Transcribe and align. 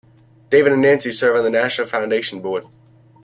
David 0.49 0.71
and 0.73 0.81
Nancy 0.81 1.11
serve 1.11 1.37
on 1.37 1.43
the 1.43 1.51
Nasher 1.51 1.85
Foundation 1.87 2.41
Board. 2.41 2.65